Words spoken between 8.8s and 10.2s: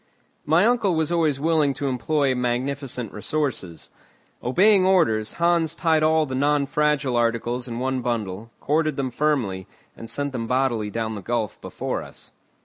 them firmly, and